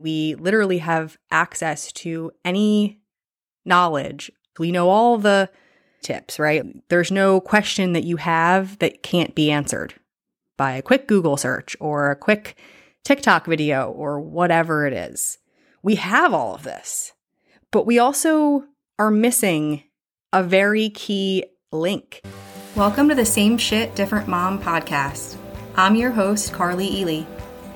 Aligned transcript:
We 0.00 0.34
literally 0.36 0.78
have 0.78 1.18
access 1.30 1.92
to 1.92 2.32
any 2.42 3.00
knowledge. 3.66 4.32
We 4.58 4.72
know 4.72 4.88
all 4.88 5.18
the 5.18 5.50
tips, 6.02 6.38
right? 6.38 6.64
There's 6.88 7.10
no 7.10 7.38
question 7.38 7.92
that 7.92 8.04
you 8.04 8.16
have 8.16 8.78
that 8.78 9.02
can't 9.02 9.34
be 9.34 9.50
answered 9.50 9.92
by 10.56 10.72
a 10.72 10.80
quick 10.80 11.06
Google 11.06 11.36
search 11.36 11.76
or 11.80 12.10
a 12.10 12.16
quick 12.16 12.56
TikTok 13.04 13.44
video 13.44 13.90
or 13.90 14.18
whatever 14.20 14.86
it 14.86 14.94
is. 14.94 15.36
We 15.82 15.96
have 15.96 16.32
all 16.32 16.54
of 16.54 16.62
this, 16.62 17.12
but 17.70 17.84
we 17.84 17.98
also 17.98 18.64
are 18.98 19.10
missing 19.10 19.82
a 20.32 20.42
very 20.42 20.88
key 20.88 21.44
link. 21.72 22.22
Welcome 22.74 23.10
to 23.10 23.14
the 23.14 23.26
Same 23.26 23.58
Shit, 23.58 23.94
Different 23.96 24.28
Mom 24.28 24.62
podcast. 24.62 25.36
I'm 25.76 25.94
your 25.94 26.12
host, 26.12 26.54
Carly 26.54 27.00
Ely, 27.00 27.26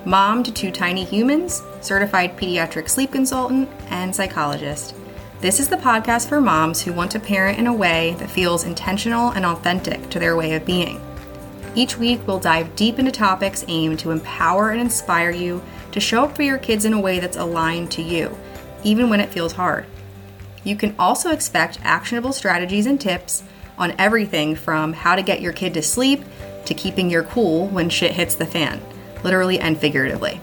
mom 0.05 0.41
to 0.41 0.51
two 0.51 0.71
tiny 0.71 1.03
humans, 1.03 1.61
certified 1.85 2.37
pediatric 2.37 2.89
sleep 2.89 3.11
consultant, 3.11 3.69
and 3.89 4.15
psychologist. 4.15 4.95
This 5.41 5.59
is 5.59 5.69
the 5.69 5.77
podcast 5.77 6.27
for 6.27 6.41
moms 6.41 6.81
who 6.81 6.93
want 6.93 7.11
to 7.11 7.19
parent 7.19 7.59
in 7.59 7.67
a 7.67 7.73
way 7.73 8.15
that 8.19 8.31
feels 8.31 8.63
intentional 8.63 9.31
and 9.31 9.45
authentic 9.45 10.09
to 10.09 10.19
their 10.19 10.35
way 10.35 10.53
of 10.55 10.65
being. 10.65 10.99
Each 11.75 11.97
week, 11.97 12.25
we'll 12.25 12.39
dive 12.39 12.75
deep 12.75 12.99
into 12.99 13.11
topics 13.11 13.65
aimed 13.67 13.99
to 13.99 14.11
empower 14.11 14.71
and 14.71 14.79
inspire 14.79 15.31
you 15.31 15.61
to 15.91 15.99
show 15.99 16.23
up 16.23 16.35
for 16.35 16.41
your 16.41 16.57
kids 16.57 16.85
in 16.85 16.93
a 16.93 16.99
way 16.99 17.19
that's 17.19 17.37
aligned 17.37 17.91
to 17.91 18.01
you, 18.01 18.35
even 18.83 19.09
when 19.09 19.19
it 19.19 19.29
feels 19.29 19.53
hard. 19.53 19.85
You 20.63 20.75
can 20.75 20.95
also 20.97 21.31
expect 21.31 21.79
actionable 21.83 22.33
strategies 22.33 22.85
and 22.85 22.99
tips 22.99 23.43
on 23.77 23.93
everything 23.99 24.55
from 24.55 24.93
how 24.93 25.15
to 25.15 25.21
get 25.21 25.41
your 25.41 25.53
kid 25.53 25.73
to 25.73 25.81
sleep 25.81 26.23
to 26.65 26.73
keeping 26.73 27.09
your 27.09 27.23
cool 27.23 27.67
when 27.67 27.89
shit 27.89 28.13
hits 28.13 28.35
the 28.35 28.45
fan, 28.45 28.81
literally 29.23 29.59
and 29.59 29.77
figuratively. 29.77 30.39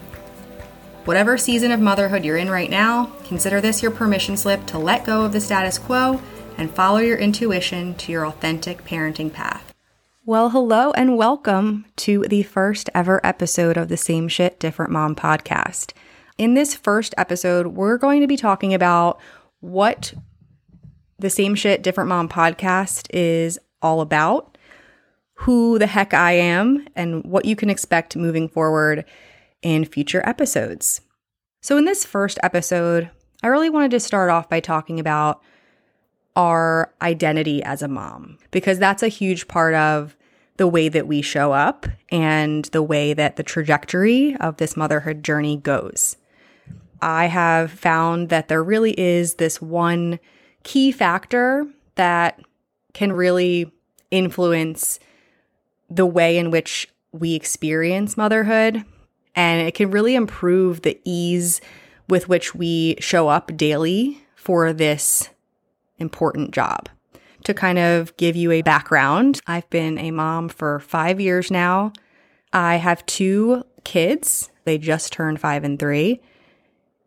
Whatever 1.05 1.37
season 1.37 1.73
of 1.73 1.81
motherhood 1.81 2.23
you're 2.23 2.37
in 2.37 2.49
right 2.49 2.69
now, 2.69 3.11
consider 3.25 3.59
this 3.59 3.81
your 3.81 3.91
permission 3.91 4.37
slip 4.37 4.65
to 4.67 4.77
let 4.77 5.03
go 5.03 5.25
of 5.25 5.33
the 5.33 5.41
status 5.41 5.77
quo 5.77 6.21
and 6.57 6.71
follow 6.71 6.99
your 6.99 7.17
intuition 7.17 7.93
to 7.95 8.09
your 8.13 8.25
authentic 8.25 8.85
parenting 8.85 9.31
path. 9.31 9.73
Well, 10.25 10.51
hello 10.51 10.91
and 10.91 11.17
welcome 11.17 11.83
to 11.97 12.21
the 12.29 12.43
first 12.43 12.89
ever 12.95 13.19
episode 13.21 13.75
of 13.75 13.89
the 13.89 13.97
Same 13.97 14.29
Shit 14.29 14.61
Different 14.61 14.93
Mom 14.93 15.13
podcast. 15.13 15.91
In 16.37 16.53
this 16.53 16.73
first 16.73 17.13
episode, 17.17 17.67
we're 17.67 17.97
going 17.97 18.21
to 18.21 18.27
be 18.27 18.37
talking 18.37 18.73
about 18.73 19.19
what 19.59 20.13
the 21.19 21.29
Same 21.29 21.55
Shit 21.55 21.83
Different 21.83 22.07
Mom 22.07 22.29
podcast 22.29 23.07
is 23.13 23.59
all 23.81 23.99
about, 23.99 24.57
who 25.33 25.77
the 25.77 25.87
heck 25.87 26.13
I 26.13 26.31
am, 26.31 26.87
and 26.95 27.25
what 27.25 27.43
you 27.43 27.57
can 27.57 27.69
expect 27.69 28.15
moving 28.15 28.47
forward 28.47 29.03
in 29.63 29.85
future 29.85 30.21
episodes. 30.27 31.01
So, 31.61 31.77
in 31.77 31.85
this 31.85 32.05
first 32.05 32.37
episode, 32.43 33.09
I 33.41 33.47
really 33.47 33.69
wanted 33.69 33.91
to 33.91 33.99
start 33.99 34.29
off 34.29 34.49
by 34.49 34.59
talking 34.59 34.99
about 34.99 35.41
our 36.35 36.93
identity 37.01 37.63
as 37.63 37.81
a 37.81 37.87
mom, 37.87 38.37
because 38.51 38.79
that's 38.79 39.03
a 39.03 39.07
huge 39.07 39.47
part 39.47 39.73
of 39.73 40.15
the 40.57 40.67
way 40.67 40.89
that 40.89 41.07
we 41.07 41.21
show 41.21 41.51
up 41.51 41.87
and 42.11 42.65
the 42.65 42.83
way 42.83 43.13
that 43.13 43.37
the 43.37 43.43
trajectory 43.43 44.35
of 44.37 44.57
this 44.57 44.77
motherhood 44.77 45.23
journey 45.23 45.57
goes. 45.57 46.17
I 47.01 47.25
have 47.25 47.71
found 47.71 48.29
that 48.29 48.47
there 48.47 48.63
really 48.63 48.97
is 48.99 49.35
this 49.35 49.61
one 49.61 50.19
key 50.63 50.91
factor 50.91 51.67
that 51.95 52.39
can 52.93 53.11
really 53.11 53.71
influence 54.11 54.99
the 55.89 56.05
way 56.05 56.37
in 56.37 56.51
which 56.51 56.87
we 57.11 57.35
experience 57.35 58.15
motherhood. 58.15 58.85
And 59.35 59.67
it 59.67 59.73
can 59.73 59.91
really 59.91 60.15
improve 60.15 60.81
the 60.81 60.99
ease 61.03 61.61
with 62.07 62.29
which 62.29 62.53
we 62.53 62.95
show 62.99 63.29
up 63.29 63.55
daily 63.57 64.21
for 64.35 64.73
this 64.73 65.29
important 65.97 66.51
job. 66.51 66.89
To 67.45 67.53
kind 67.53 67.79
of 67.79 68.15
give 68.17 68.35
you 68.35 68.51
a 68.51 68.61
background, 68.61 69.41
I've 69.47 69.69
been 69.69 69.97
a 69.97 70.11
mom 70.11 70.49
for 70.49 70.79
five 70.79 71.19
years 71.19 71.51
now. 71.51 71.91
I 72.53 72.75
have 72.75 73.05
two 73.05 73.63
kids, 73.83 74.49
they 74.65 74.77
just 74.77 75.11
turned 75.11 75.41
five 75.41 75.63
and 75.63 75.77
three. 75.77 76.21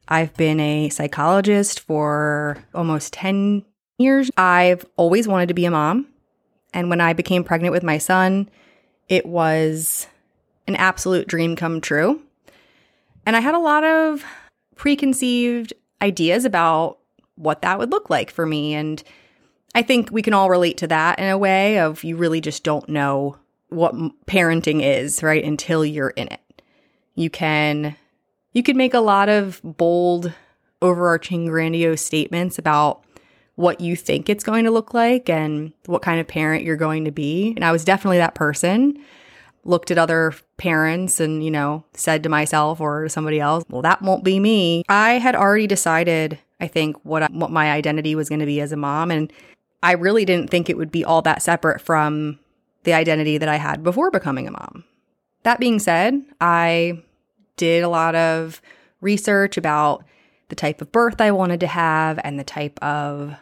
I've 0.09 0.35
been 0.35 0.61
a 0.61 0.89
psychologist 0.91 1.81
for 1.81 2.59
almost 2.75 3.13
10 3.13 3.65
years. 3.99 4.31
I've 4.37 4.85
always 4.97 5.27
wanted 5.27 5.49
to 5.49 5.55
be 5.55 5.65
a 5.65 5.71
mom. 5.71 6.09
And 6.73 6.91
when 6.91 7.01
I 7.01 7.13
became 7.13 7.43
pregnant 7.43 7.73
with 7.73 7.83
my 7.83 7.99
son, 7.99 8.49
it 9.09 9.27
was 9.27 10.07
an 10.67 10.77
absolute 10.77 11.29
dream 11.29 11.57
come 11.57 11.81
true. 11.81 12.21
And 13.25 13.37
I 13.37 13.41
had 13.41 13.55
a 13.55 13.61
lot 13.61 13.85
of 13.85 14.25
preconceived 14.77 15.73
ideas 16.03 16.45
about 16.45 16.99
what 17.37 17.63
that 17.63 17.79
would 17.79 17.91
look 17.91 18.11
like 18.11 18.31
for 18.31 18.47
me 18.47 18.75
and 18.75 19.03
I 19.77 19.83
think 19.83 20.09
we 20.11 20.23
can 20.23 20.33
all 20.33 20.49
relate 20.49 20.79
to 20.79 20.87
that 20.87 21.19
in 21.19 21.29
a 21.29 21.37
way 21.37 21.79
of 21.79 22.03
you 22.03 22.17
really 22.17 22.41
just 22.41 22.65
don't 22.65 22.89
know 22.89 23.37
what 23.69 23.95
parenting 24.27 24.83
is, 24.83 25.23
right? 25.23 25.45
Until 25.45 25.85
you're 25.85 26.15
in 26.17 26.29
it. 26.29 26.63
You 27.15 27.29
can 27.29 27.95
you 28.55 28.63
can 28.63 28.79
make 28.79 28.95
a 28.95 29.01
lot 29.01 29.29
of 29.29 29.61
bold 29.63 30.33
overarching 30.81 31.45
grandiose 31.45 32.01
statements 32.01 32.59
about 32.59 33.05
what 33.57 33.83
you 33.83 33.97
think 33.97 34.31
it's 34.31 34.45
going 34.45 34.65
to 34.65 34.71
look 34.71 34.95
like 34.95 35.29
and 35.29 35.75
what 35.85 36.01
kind 36.01 36.21
of 36.21 36.27
parent 36.27 36.65
you're 36.65 36.77
going 36.77 37.05
to 37.05 37.11
be. 37.11 37.53
And 37.55 37.63
I 37.63 37.71
was 37.71 37.85
definitely 37.85 38.19
that 38.19 38.35
person. 38.35 38.97
Looked 39.67 39.91
at 39.91 39.99
other 39.99 40.33
parents 40.57 41.19
and, 41.19 41.45
you 41.45 41.51
know, 41.51 41.85
said 41.93 42.23
to 42.23 42.29
myself 42.29 42.81
or 42.81 43.09
somebody 43.09 43.41
else, 43.41 43.65
well, 43.69 43.83
that 43.83 44.01
won't 44.01 44.25
be 44.25 44.39
me. 44.39 44.85
I 44.89 45.15
had 45.15 45.35
already 45.35 45.67
decided, 45.67 46.39
I 46.61 46.69
think, 46.69 46.97
what, 47.03 47.31
what 47.33 47.51
my 47.51 47.73
identity 47.73 48.15
was 48.15 48.29
going 48.29 48.41
to 48.41 48.47
be 48.47 48.61
as 48.61 48.71
a 48.71 48.77
mom. 48.77 49.11
And 49.11 49.33
I 49.83 49.93
really 49.93 50.25
didn't 50.25 50.51
think 50.51 50.71
it 50.71 50.77
would 50.77 50.93
be 50.93 51.05
all 51.05 51.21
that 51.23 51.43
separate 51.43 51.81
from 51.81 52.39
the 52.85 52.95
identity 52.95 53.39
that 53.39 53.49
I 53.49 53.57
had 53.57 53.83
before 53.83 54.11
becoming 54.11 54.47
a 54.47 54.53
mom. 54.53 54.85
That 55.43 55.61
being 55.61 55.81
said, 55.81 56.23
I 56.41 57.03
did 57.57 57.83
a 57.83 57.89
lot 57.89 58.15
of 58.15 58.63
research 59.01 59.57
about 59.57 60.05
the 60.49 60.55
type 60.55 60.81
of 60.81 60.93
birth 60.93 61.21
I 61.21 61.33
wanted 61.33 61.61
to 61.61 61.67
have 61.67 62.21
and 62.23 62.39
the 62.39 62.45
type 62.45 62.79
of 62.83 63.35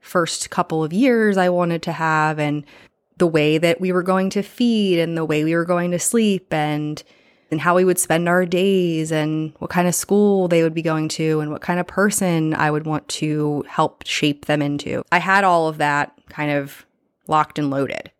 first 0.00 0.50
couple 0.50 0.84
of 0.84 0.92
years 0.92 1.36
I 1.36 1.48
wanted 1.48 1.82
to 1.82 1.92
have 1.92 2.38
and 2.38 2.64
the 3.18 3.26
way 3.26 3.58
that 3.58 3.80
we 3.80 3.92
were 3.92 4.02
going 4.02 4.30
to 4.30 4.42
feed 4.42 4.98
and 4.98 5.16
the 5.16 5.24
way 5.24 5.44
we 5.44 5.54
were 5.54 5.64
going 5.64 5.90
to 5.92 5.98
sleep 5.98 6.52
and 6.52 7.02
and 7.50 7.60
how 7.60 7.76
we 7.76 7.84
would 7.84 7.98
spend 7.98 8.28
our 8.28 8.44
days 8.44 9.12
and 9.12 9.52
what 9.58 9.70
kind 9.70 9.86
of 9.86 9.94
school 9.94 10.48
they 10.48 10.62
would 10.62 10.74
be 10.74 10.82
going 10.82 11.08
to 11.08 11.40
and 11.40 11.52
what 11.52 11.60
kind 11.60 11.78
of 11.78 11.86
person 11.86 12.52
I 12.54 12.70
would 12.70 12.84
want 12.84 13.06
to 13.08 13.64
help 13.68 14.04
shape 14.06 14.46
them 14.46 14.60
into. 14.60 15.04
I 15.12 15.18
had 15.18 15.44
all 15.44 15.68
of 15.68 15.78
that 15.78 16.18
kind 16.28 16.50
of 16.50 16.84
locked 17.28 17.58
and 17.58 17.70
loaded. 17.70 18.10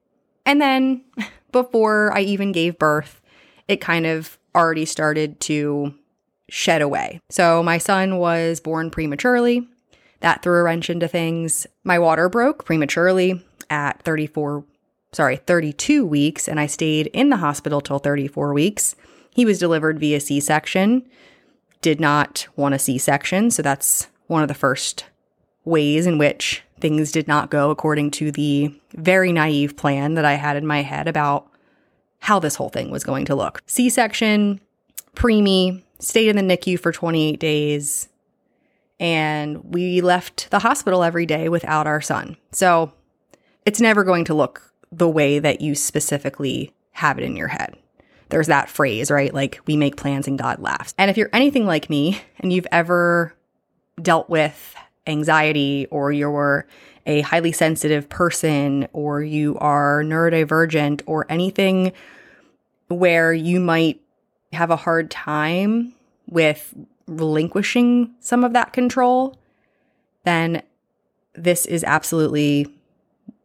And 0.46 0.60
then 0.60 1.02
before 1.52 2.16
I 2.16 2.20
even 2.20 2.52
gave 2.52 2.78
birth, 2.78 3.20
it 3.66 3.80
kind 3.80 4.06
of 4.06 4.38
already 4.54 4.84
started 4.84 5.40
to 5.40 5.94
shed 6.48 6.82
away. 6.82 7.20
So 7.30 7.62
my 7.62 7.78
son 7.78 8.18
was 8.18 8.60
born 8.60 8.90
prematurely. 8.90 9.66
That 10.20 10.42
threw 10.42 10.60
a 10.60 10.62
wrench 10.62 10.88
into 10.88 11.08
things. 11.08 11.66
My 11.82 11.98
water 11.98 12.28
broke 12.28 12.64
prematurely 12.64 13.44
at 13.68 14.00
34, 14.02 14.64
sorry, 15.14 15.36
32 15.36 16.04
weeks, 16.04 16.48
and 16.48 16.60
I 16.60 16.66
stayed 16.66 17.06
in 17.08 17.30
the 17.30 17.38
hospital 17.38 17.80
till 17.80 17.98
34 17.98 18.52
weeks. 18.52 18.96
He 19.32 19.44
was 19.44 19.58
delivered 19.58 19.98
via 19.98 20.20
C 20.20 20.40
section, 20.40 21.06
did 21.80 22.00
not 22.00 22.46
want 22.56 22.74
a 22.74 22.78
C 22.78 22.98
section. 22.98 23.50
So 23.50 23.62
that's 23.62 24.08
one 24.26 24.42
of 24.42 24.48
the 24.48 24.54
first 24.54 25.06
ways 25.64 26.06
in 26.06 26.18
which 26.18 26.62
things 26.80 27.12
did 27.12 27.28
not 27.28 27.50
go 27.50 27.70
according 27.70 28.10
to 28.10 28.30
the 28.30 28.74
very 28.94 29.32
naive 29.32 29.76
plan 29.76 30.14
that 30.14 30.24
I 30.24 30.34
had 30.34 30.56
in 30.56 30.66
my 30.66 30.82
head 30.82 31.08
about 31.08 31.48
how 32.20 32.38
this 32.38 32.56
whole 32.56 32.68
thing 32.68 32.90
was 32.90 33.04
going 33.04 33.24
to 33.26 33.34
look. 33.34 33.62
C 33.66 33.88
section, 33.88 34.60
preemie, 35.14 35.82
stayed 35.98 36.28
in 36.28 36.36
the 36.36 36.56
NICU 36.56 36.78
for 36.78 36.92
28 36.92 37.38
days, 37.38 38.08
and 38.98 39.62
we 39.64 40.00
left 40.00 40.50
the 40.50 40.58
hospital 40.58 41.02
every 41.02 41.26
day 41.26 41.48
without 41.48 41.86
our 41.86 42.00
son. 42.00 42.36
So 42.52 42.92
it's 43.64 43.80
never 43.80 44.04
going 44.04 44.24
to 44.26 44.34
look 44.34 44.73
the 44.96 45.08
way 45.08 45.38
that 45.38 45.60
you 45.60 45.74
specifically 45.74 46.72
have 46.92 47.18
it 47.18 47.24
in 47.24 47.36
your 47.36 47.48
head 47.48 47.76
there's 48.28 48.46
that 48.48 48.68
phrase, 48.68 49.10
right? 49.12 49.32
Like 49.32 49.60
we 49.66 49.76
make 49.76 49.96
plans 49.96 50.26
and 50.26 50.38
God 50.38 50.58
laughs. 50.58 50.94
And 50.98 51.10
if 51.10 51.16
you're 51.16 51.30
anything 51.32 51.66
like 51.66 51.88
me 51.88 52.20
and 52.38 52.52
you've 52.52 52.66
ever 52.72 53.34
dealt 54.02 54.28
with 54.28 54.74
anxiety 55.06 55.86
or 55.90 56.10
you're 56.10 56.66
a 57.06 57.20
highly 57.20 57.52
sensitive 57.52 58.08
person 58.08 58.88
or 58.92 59.22
you 59.22 59.56
are 59.58 60.02
neurodivergent 60.02 61.02
or 61.06 61.26
anything 61.28 61.92
where 62.88 63.32
you 63.32 63.60
might 63.60 64.00
have 64.52 64.70
a 64.70 64.76
hard 64.76 65.10
time 65.10 65.94
with 66.26 66.74
relinquishing 67.06 68.14
some 68.20 68.42
of 68.42 68.52
that 68.54 68.72
control, 68.72 69.38
then 70.24 70.62
this 71.34 71.66
is 71.66 71.84
absolutely 71.84 72.66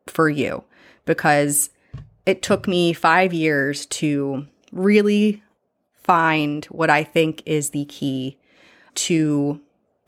for 0.07 0.29
you 0.29 0.63
because 1.09 1.71
it 2.27 2.43
took 2.43 2.67
me 2.67 2.93
five 2.93 3.33
years 3.33 3.87
to 3.87 4.45
really 4.71 5.41
find 5.95 6.65
what 6.65 6.91
I 6.91 7.03
think 7.03 7.41
is 7.47 7.71
the 7.71 7.85
key 7.85 8.37
to 8.93 9.59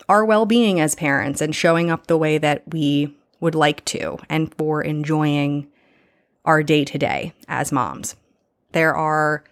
our 0.08 0.24
well 0.24 0.46
being 0.46 0.80
as 0.80 0.94
parents 0.94 1.42
and 1.42 1.56
showing 1.56 1.90
up 1.90 2.06
the 2.06 2.20
way 2.20 2.38
that 2.38 2.62
we 2.72 3.18
would 3.40 3.56
like 3.56 3.84
to 3.86 4.20
and 4.30 4.54
for 4.54 4.84
enjoying 4.84 5.68
our 6.46 6.62
day 6.62 6.86
to 6.86 7.00
day 7.00 7.34
as 7.48 7.72
moms. 7.72 8.16
There 8.72 8.96
are 8.96 9.44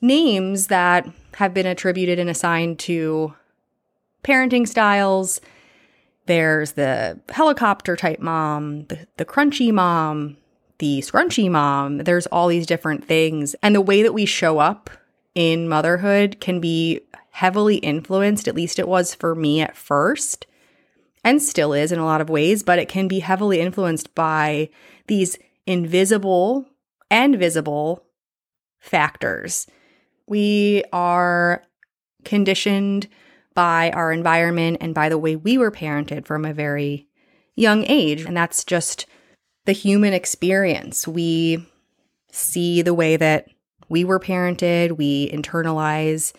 names 0.00 0.68
that 0.68 1.08
have 1.34 1.52
been 1.52 1.66
attributed 1.66 2.20
and 2.20 2.30
assigned 2.30 2.78
to 2.80 3.34
parenting 4.22 4.68
styles. 4.68 5.40
There's 6.26 6.72
the 6.72 7.18
helicopter 7.30 7.96
type 7.96 8.20
mom, 8.20 8.84
the, 8.84 9.08
the 9.16 9.24
crunchy 9.24 9.72
mom, 9.72 10.36
the 10.78 11.00
scrunchy 11.00 11.50
mom. 11.50 11.98
There's 11.98 12.26
all 12.26 12.48
these 12.48 12.66
different 12.66 13.04
things. 13.04 13.54
And 13.62 13.74
the 13.74 13.80
way 13.80 14.02
that 14.02 14.14
we 14.14 14.26
show 14.26 14.58
up 14.58 14.90
in 15.34 15.68
motherhood 15.68 16.38
can 16.40 16.60
be 16.60 17.00
heavily 17.30 17.76
influenced, 17.76 18.46
at 18.46 18.54
least 18.54 18.78
it 18.78 18.88
was 18.88 19.14
for 19.14 19.34
me 19.34 19.60
at 19.60 19.76
first, 19.76 20.46
and 21.24 21.42
still 21.42 21.72
is 21.72 21.90
in 21.90 21.98
a 21.98 22.04
lot 22.04 22.20
of 22.20 22.30
ways, 22.30 22.62
but 22.62 22.78
it 22.78 22.88
can 22.88 23.08
be 23.08 23.20
heavily 23.20 23.60
influenced 23.60 24.14
by 24.14 24.68
these 25.06 25.36
invisible 25.66 26.66
and 27.10 27.36
visible 27.36 28.04
factors. 28.78 29.66
We 30.26 30.84
are 30.92 31.62
conditioned 32.24 33.08
by 33.54 33.90
our 33.90 34.12
environment 34.12 34.78
and 34.80 34.94
by 34.94 35.08
the 35.08 35.18
way 35.18 35.36
we 35.36 35.58
were 35.58 35.70
parented 35.70 36.26
from 36.26 36.44
a 36.44 36.52
very 36.52 37.08
young 37.54 37.84
age. 37.86 38.22
And 38.22 38.36
that's 38.36 38.64
just 38.64 39.06
the 39.64 39.72
human 39.72 40.12
experience. 40.12 41.08
We 41.08 41.66
see 42.30 42.82
the 42.82 42.94
way 42.94 43.16
that 43.16 43.48
we 43.88 44.04
were 44.04 44.20
parented, 44.20 44.96
we 44.96 45.30
internalize 45.30 46.32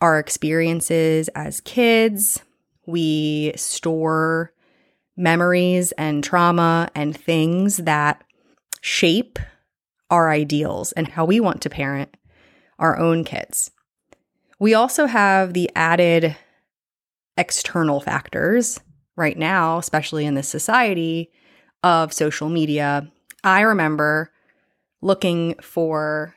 our 0.00 0.18
experiences 0.18 1.28
as 1.34 1.60
kids, 1.60 2.40
we 2.86 3.52
store 3.56 4.52
memories 5.16 5.92
and 5.92 6.22
trauma 6.22 6.90
and 6.94 7.16
things 7.16 7.78
that 7.78 8.22
shape 8.80 9.38
our 10.10 10.30
ideals 10.30 10.92
and 10.92 11.08
how 11.08 11.24
we 11.24 11.40
want 11.40 11.62
to 11.62 11.70
parent 11.70 12.14
our 12.78 12.98
own 12.98 13.24
kids. 13.24 13.70
We 14.58 14.74
also 14.74 15.06
have 15.06 15.54
the 15.54 15.70
added 15.74 16.36
external 17.36 18.00
factors 18.00 18.80
right 19.16 19.38
now, 19.38 19.78
especially 19.78 20.26
in 20.26 20.34
this 20.34 20.48
society 20.48 21.30
of 21.84 22.12
social 22.12 22.48
media. 22.48 23.08
I 23.44 23.60
remember 23.60 24.32
looking 25.02 25.54
for 25.60 26.34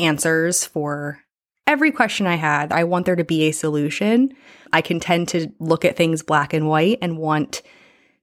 answers 0.00 0.64
for 0.64 1.20
every 1.66 1.92
question 1.92 2.26
I 2.26 2.36
had. 2.36 2.72
I 2.72 2.84
want 2.84 3.04
there 3.04 3.14
to 3.14 3.24
be 3.24 3.42
a 3.42 3.52
solution. 3.52 4.32
I 4.72 4.80
can 4.80 4.98
tend 4.98 5.28
to 5.28 5.52
look 5.60 5.84
at 5.84 5.96
things 5.96 6.22
black 6.22 6.54
and 6.54 6.66
white 6.66 6.98
and 7.02 7.18
want 7.18 7.62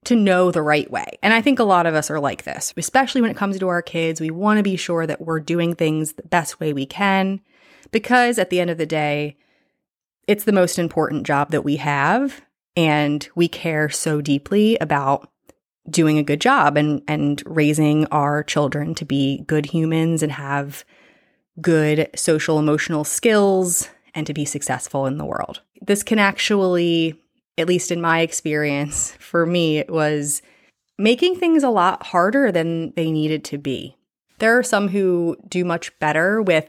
to 0.04 0.16
know 0.16 0.50
the 0.50 0.62
right 0.62 0.90
way. 0.90 1.06
And 1.22 1.32
I 1.32 1.40
think 1.40 1.60
a 1.60 1.64
lot 1.64 1.86
of 1.86 1.94
us 1.94 2.10
are 2.10 2.20
like 2.20 2.42
this, 2.42 2.74
especially 2.76 3.20
when 3.20 3.30
it 3.30 3.36
comes 3.36 3.58
to 3.58 3.68
our 3.68 3.80
kids. 3.80 4.20
We 4.20 4.30
want 4.30 4.58
to 4.58 4.62
be 4.62 4.76
sure 4.76 5.06
that 5.06 5.20
we're 5.20 5.40
doing 5.40 5.74
things 5.74 6.14
the 6.14 6.24
best 6.24 6.60
way 6.60 6.72
we 6.72 6.86
can 6.86 7.40
because 7.92 8.38
at 8.38 8.50
the 8.50 8.60
end 8.60 8.70
of 8.70 8.78
the 8.78 8.84
day, 8.84 9.36
it's 10.26 10.44
the 10.44 10.52
most 10.52 10.78
important 10.78 11.24
job 11.24 11.52
that 11.52 11.62
we 11.62 11.76
have. 11.76 12.42
And 12.76 13.26
we 13.36 13.46
care 13.46 13.88
so 13.88 14.20
deeply 14.20 14.76
about 14.78 15.30
doing 15.88 16.18
a 16.18 16.22
good 16.22 16.40
job 16.40 16.76
and, 16.76 17.02
and 17.06 17.42
raising 17.46 18.06
our 18.06 18.42
children 18.42 18.94
to 18.94 19.04
be 19.04 19.44
good 19.46 19.66
humans 19.66 20.22
and 20.22 20.32
have 20.32 20.84
good 21.60 22.08
social 22.16 22.58
emotional 22.58 23.04
skills 23.04 23.88
and 24.14 24.26
to 24.26 24.34
be 24.34 24.44
successful 24.44 25.06
in 25.06 25.18
the 25.18 25.24
world. 25.24 25.60
This 25.80 26.02
can 26.02 26.18
actually, 26.18 27.20
at 27.58 27.68
least 27.68 27.90
in 27.90 28.00
my 28.00 28.20
experience, 28.20 29.12
for 29.18 29.44
me, 29.46 29.78
it 29.78 29.90
was 29.90 30.42
making 30.98 31.36
things 31.36 31.62
a 31.62 31.70
lot 31.70 32.06
harder 32.06 32.50
than 32.50 32.92
they 32.92 33.10
needed 33.10 33.44
to 33.44 33.58
be. 33.58 33.96
There 34.38 34.58
are 34.58 34.62
some 34.62 34.88
who 34.88 35.36
do 35.48 35.64
much 35.64 35.96
better 35.98 36.40
with 36.40 36.68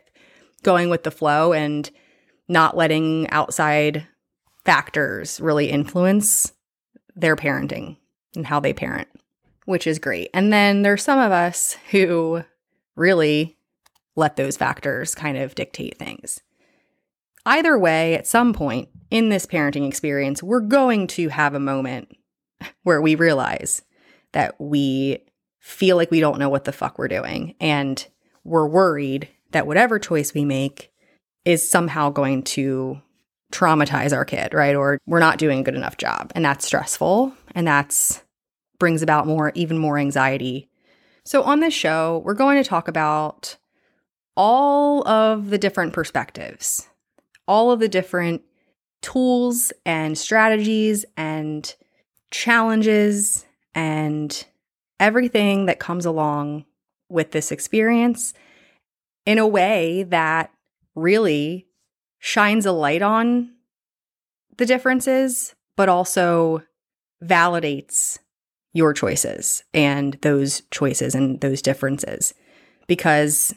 going 0.63 0.89
with 0.89 1.03
the 1.03 1.11
flow 1.11 1.53
and 1.53 1.89
not 2.47 2.77
letting 2.77 3.29
outside 3.29 4.07
factors 4.65 5.39
really 5.39 5.69
influence 5.69 6.53
their 7.15 7.35
parenting 7.35 7.97
and 8.35 8.47
how 8.47 8.59
they 8.59 8.73
parent, 8.73 9.07
which 9.65 9.87
is 9.87 9.99
great. 9.99 10.29
And 10.33 10.51
then 10.51 10.81
there's 10.81 11.03
some 11.03 11.19
of 11.19 11.31
us 11.31 11.77
who 11.91 12.43
really 12.95 13.57
let 14.15 14.35
those 14.35 14.57
factors 14.57 15.13
kind 15.13 15.37
of 15.37 15.55
dictate 15.55 15.97
things. 15.97 16.41
Either 17.45 17.77
way, 17.77 18.15
at 18.15 18.27
some 18.27 18.53
point 18.53 18.89
in 19.11 19.29
this 19.29 19.45
parenting 19.45 19.87
experience, 19.87 20.41
we're 20.41 20.61
going 20.61 21.07
to 21.07 21.29
have 21.29 21.53
a 21.53 21.59
moment 21.59 22.15
where 22.83 23.01
we 23.01 23.15
realize 23.15 23.81
that 24.31 24.59
we 24.59 25.19
feel 25.59 25.95
like 25.95 26.11
we 26.11 26.19
don't 26.19 26.39
know 26.39 26.49
what 26.49 26.63
the 26.63 26.71
fuck 26.71 26.97
we're 26.97 27.07
doing 27.07 27.55
and 27.59 28.07
we're 28.43 28.67
worried 28.67 29.27
that 29.51 29.65
whatever 29.65 29.97
choice 29.97 30.33
we 30.33 30.45
make 30.45 30.91
is 31.45 31.67
somehow 31.67 32.09
going 32.09 32.43
to 32.43 33.01
traumatize 33.51 34.13
our 34.13 34.25
kid, 34.25 34.53
right? 34.53 34.75
Or 34.75 34.99
we're 35.05 35.19
not 35.19 35.37
doing 35.37 35.59
a 35.59 35.63
good 35.63 35.75
enough 35.75 35.97
job. 35.97 36.31
And 36.35 36.43
that's 36.43 36.65
stressful 36.65 37.33
and 37.53 37.65
that's 37.65 38.21
brings 38.79 39.01
about 39.01 39.27
more 39.27 39.51
even 39.55 39.77
more 39.77 39.97
anxiety. 39.97 40.69
So 41.23 41.43
on 41.43 41.59
this 41.59 41.73
show, 41.73 42.21
we're 42.23 42.33
going 42.33 42.61
to 42.61 42.67
talk 42.67 42.87
about 42.87 43.57
all 44.37 45.07
of 45.07 45.49
the 45.49 45.57
different 45.57 45.93
perspectives, 45.93 46.87
all 47.47 47.71
of 47.71 47.79
the 47.79 47.87
different 47.87 48.41
tools 49.01 49.71
and 49.85 50.17
strategies 50.17 51.05
and 51.15 51.73
challenges 52.31 53.45
and 53.73 54.45
everything 54.99 55.65
that 55.67 55.79
comes 55.79 56.05
along 56.05 56.65
with 57.09 57.31
this 57.31 57.51
experience 57.51 58.33
in 59.25 59.37
a 59.37 59.47
way 59.47 60.03
that 60.03 60.51
really 60.95 61.67
shines 62.19 62.65
a 62.65 62.71
light 62.71 63.01
on 63.01 63.51
the 64.57 64.65
differences, 64.65 65.53
but 65.75 65.89
also 65.89 66.63
validates 67.23 68.19
your 68.75 68.93
choices 68.93 69.63
and 69.73 70.15
those 70.21 70.61
choices 70.69 71.15
and 71.15 71.39
those 71.39 71.61
differences 71.61 72.33
because 72.87 73.53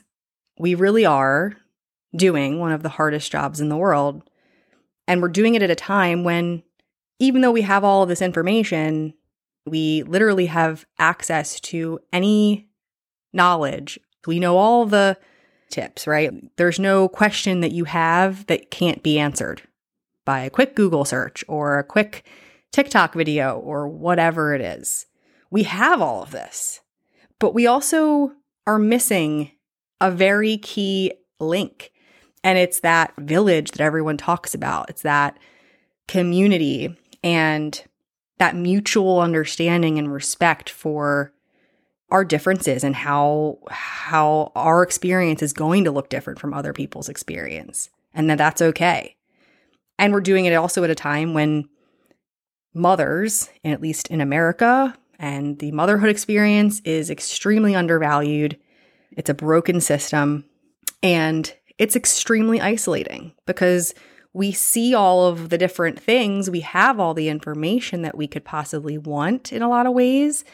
we 0.61 0.77
really 0.77 1.05
are 1.05 1.55
doing 2.17 2.61
one 2.61 2.71
of 2.71 2.85
the 2.85 2.89
hardest 2.89 3.31
jobs 3.33 3.61
in 3.61 3.69
the 3.69 3.77
world. 3.77 4.23
And 5.09 5.21
we're 5.21 5.29
doing 5.29 5.57
it 5.57 5.63
at 5.63 5.71
a 5.71 5.75
time 5.75 6.23
when, 6.23 6.63
even 7.19 7.43
though 7.43 7.51
we 7.51 7.63
have 7.63 7.83
all 7.83 8.05
of 8.05 8.09
this 8.09 8.23
information, 8.23 9.13
we 9.67 10.05
literally 10.05 10.47
have 10.47 10.87
access 11.01 11.59
to 11.61 11.99
any 12.13 12.69
knowledge. 13.33 13.99
We 14.25 14.39
know 14.39 14.57
all 14.57 14.87
the 14.87 15.19
tips, 15.69 16.07
right? 16.07 16.33
There's 16.57 16.79
no 16.79 17.09
question 17.09 17.61
that 17.63 17.73
you 17.73 17.85
have 17.85 18.47
that 18.47 18.71
can't 18.71 19.03
be 19.03 19.19
answered 19.19 19.63
by 20.25 20.41
a 20.41 20.51
quick 20.51 20.77
Google 20.77 21.05
search 21.05 21.45
or 21.49 21.79
a 21.81 21.85
quick 21.85 22.25
TikTok 22.73 23.15
video 23.15 23.59
or 23.59 23.89
whatever 23.89 24.55
it 24.55 24.61
is. 24.61 25.07
We 25.51 25.63
have 25.65 26.03
all 26.03 26.23
of 26.23 26.31
this, 26.31 26.81
but 27.39 27.55
we 27.55 27.67
also 27.67 28.33
are 28.67 28.79
missing 28.79 29.53
a 30.01 30.11
very 30.11 30.59
key 30.59 31.13
link. 31.41 31.93
And 32.45 32.59
it's 32.59 32.81
that 32.81 33.15
village 33.19 33.73
that 33.73 33.81
everyone 33.81 34.17
talks 34.17 34.55
about. 34.55 34.91
It's 34.91 35.03
that 35.03 35.39
community 36.07 36.97
and 37.23 37.83
that 38.39 38.55
mutual 38.55 39.21
understanding 39.21 39.99
and 39.99 40.13
respect 40.13 40.71
for 40.71 41.33
our 42.11 42.25
differences 42.25 42.85
and 42.85 42.97
how 42.97 43.59
how 43.69 44.53
our 44.55 44.83
experience 44.83 45.43
is 45.43 45.53
going 45.53 45.85
to 45.85 45.91
look 45.91 46.09
different 46.09 46.39
from 46.39 46.55
other 46.55 46.73
people's 46.73 47.09
experience 47.09 47.91
and 48.15 48.31
that 48.31 48.39
that's 48.39 48.63
okay. 48.63 49.17
And 49.99 50.13
we're 50.13 50.21
doing 50.21 50.47
it 50.47 50.55
also 50.55 50.85
at 50.85 50.91
a 50.91 50.95
time 50.95 51.35
when 51.35 51.69
mothers, 52.73 53.51
at 53.65 53.83
least 53.83 54.09
in 54.09 54.21
America, 54.21 54.95
and 55.19 55.59
the 55.59 55.73
motherhood 55.73 56.11
experience 56.11 56.81
is 56.85 57.11
extremely 57.11 57.75
undervalued. 57.75 58.59
It's 59.13 59.31
a 59.31 59.35
broken 59.35 59.81
system 59.81 60.45
and 61.03 61.53
it's 61.79 61.97
extremely 61.97 62.61
isolating 62.61 63.33
because 63.47 63.95
we 64.33 64.53
see 64.53 64.95
all 64.95 65.27
of 65.27 65.49
the 65.49 65.59
different 65.59 65.99
things, 65.99 66.51
we 66.51 66.61
have 66.61 67.01
all 67.01 67.15
the 67.15 67.29
information 67.29 68.03
that 68.03 68.17
we 68.17 68.27
could 68.27 68.45
possibly 68.45 68.99
want 68.99 69.53
in 69.53 69.63
a 69.63 69.69
lot 69.69 69.87
of 69.87 69.95
ways, 69.95 70.45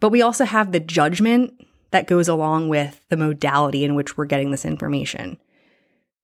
but 0.00 0.10
we 0.10 0.22
also 0.22 0.44
have 0.44 0.72
the 0.72 0.80
judgment 0.80 1.66
that 1.90 2.06
goes 2.06 2.28
along 2.28 2.68
with 2.68 3.04
the 3.08 3.16
modality 3.16 3.84
in 3.84 3.94
which 3.94 4.16
we're 4.16 4.24
getting 4.24 4.50
this 4.50 4.64
information, 4.64 5.38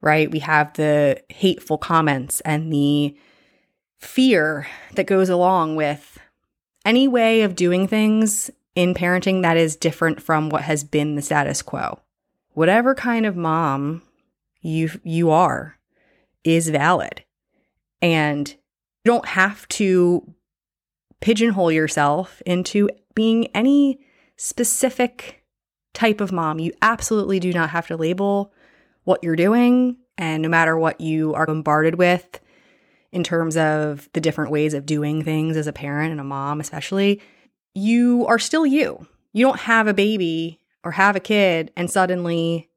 right? 0.00 0.30
We 0.30 0.40
have 0.40 0.72
the 0.74 1.22
hateful 1.28 1.78
comments 1.78 2.40
and 2.42 2.72
the 2.72 3.16
fear 3.98 4.66
that 4.94 5.06
goes 5.06 5.28
along 5.28 5.76
with 5.76 6.18
any 6.84 7.08
way 7.08 7.42
of 7.42 7.56
doing 7.56 7.86
things 7.86 8.50
in 8.74 8.94
parenting 8.94 9.42
that 9.42 9.56
is 9.56 9.76
different 9.76 10.22
from 10.22 10.48
what 10.48 10.62
has 10.62 10.84
been 10.84 11.14
the 11.14 11.22
status 11.22 11.62
quo. 11.62 12.00
Whatever 12.52 12.94
kind 12.94 13.26
of 13.26 13.36
mom 13.36 14.02
you 14.60 14.90
you 15.02 15.30
are 15.30 15.78
is 16.44 16.68
valid. 16.68 17.24
And 18.02 18.48
You 18.48 19.12
don't 19.12 19.26
have 19.26 19.66
to 19.68 20.34
pigeonhole 21.20 21.72
yourself 21.72 22.42
into 22.46 22.88
being 23.14 23.46
any 23.48 24.00
specific 24.36 25.44
type 25.92 26.20
of 26.20 26.32
mom. 26.32 26.58
You 26.58 26.72
absolutely 26.82 27.40
do 27.40 27.52
not 27.52 27.70
have 27.70 27.86
to 27.88 27.96
label 27.96 28.52
what 29.04 29.22
you're 29.22 29.36
doing. 29.36 29.96
And 30.16 30.42
no 30.42 30.48
matter 30.48 30.78
what 30.78 31.00
you 31.00 31.34
are 31.34 31.46
bombarded 31.46 31.96
with 31.96 32.40
in 33.12 33.24
terms 33.24 33.56
of 33.56 34.08
the 34.12 34.20
different 34.20 34.50
ways 34.50 34.74
of 34.74 34.86
doing 34.86 35.22
things 35.22 35.56
as 35.56 35.66
a 35.66 35.72
parent 35.72 36.12
and 36.12 36.20
a 36.20 36.24
mom, 36.24 36.60
especially, 36.60 37.20
you 37.74 38.26
are 38.26 38.38
still 38.38 38.66
you. 38.66 39.06
You 39.32 39.46
don't 39.46 39.60
have 39.60 39.86
a 39.86 39.94
baby 39.94 40.60
or 40.84 40.92
have 40.92 41.16
a 41.16 41.20
kid 41.20 41.72
and 41.76 41.90
suddenly 41.90 42.68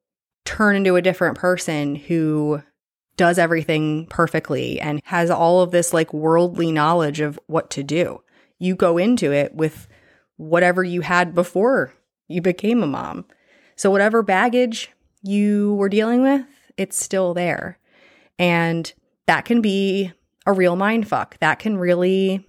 turn 0.46 0.76
into 0.76 0.96
a 0.96 1.02
different 1.02 1.38
person 1.38 1.96
who 1.96 2.62
does 3.16 3.38
everything 3.38 4.08
perfectly 4.08 4.80
and 4.80 5.02
has 5.06 5.30
all 5.30 5.62
of 5.62 5.72
this 5.72 5.94
like 5.94 6.14
worldly 6.14 6.72
knowledge 6.72 7.20
of 7.20 7.40
what 7.48 7.70
to 7.72 7.84
do. 7.84 8.22
You 8.60 8.76
go 8.76 8.98
into 8.98 9.32
it 9.32 9.54
with 9.56 9.88
whatever 10.38 10.84
you 10.84 11.02
had 11.02 11.36
before 11.36 11.94
you 12.28 12.42
became 12.42 12.82
a 12.82 12.88
mom. 12.88 13.26
So, 13.76 13.92
whatever 13.92 14.24
baggage 14.24 14.92
you 15.22 15.76
were 15.76 15.90
dealing 15.90 16.22
with, 16.22 16.46
it's 16.78 17.02
still 17.02 17.34
there. 17.34 17.78
And 18.40 18.92
that 19.28 19.46
can 19.46 19.62
be 19.62 20.12
a 20.46 20.54
real 20.54 20.76
mind 20.76 21.08
fuck. 21.08 21.38
That 21.40 21.60
can 21.60 21.78
really 21.78 22.48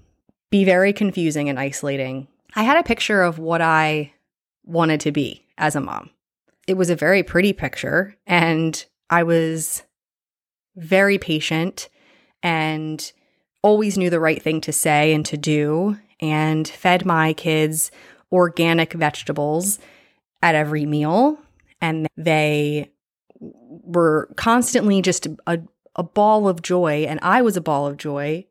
be 0.51 0.65
very 0.65 0.93
confusing 0.93 1.49
and 1.49 1.59
isolating. 1.59 2.29
I 2.55 2.63
had 2.63 2.77
a 2.77 2.83
picture 2.83 3.23
of 3.23 3.39
what 3.39 3.61
I 3.61 4.13
wanted 4.65 5.01
to 5.01 5.13
be 5.13 5.45
as 5.59 5.77
a 5.77 5.81
mom. 5.81 6.11
It 6.67 6.77
was 6.77 6.91
a 6.91 6.97
very 6.97 7.23
pretty 7.23 7.53
picture, 7.53 8.15
and 8.27 8.85
I 9.11 9.23
was 9.23 9.83
very 10.77 11.19
patient 11.19 11.89
and 12.43 13.13
always 13.63 13.99
knew 13.99 14.11
the 14.11 14.21
right 14.21 14.43
thing 14.43 14.61
to 14.63 14.73
say 14.73 15.13
and 15.15 15.25
to 15.27 15.37
do, 15.37 15.99
and 16.21 16.67
fed 16.67 17.05
my 17.05 17.33
kids 17.33 17.91
organic 18.33 18.93
vegetables 18.93 19.79
at 20.43 20.55
every 20.55 20.87
meal. 20.87 21.39
And 21.81 22.07
they 22.17 22.91
were 23.41 24.31
constantly 24.37 25.03
just 25.03 25.27
a, 25.47 25.61
a 25.97 26.03
ball 26.03 26.49
of 26.49 26.63
joy, 26.63 27.05
and 27.09 27.21
I 27.23 27.43
was 27.43 27.57
a 27.57 27.61
ball 27.61 27.87
of 27.87 27.97
joy. 27.97 28.47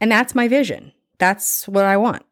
And 0.00 0.10
that's 0.10 0.34
my 0.34 0.48
vision. 0.48 0.92
That's 1.18 1.68
what 1.68 1.84
I 1.84 1.96
want. 1.96 2.24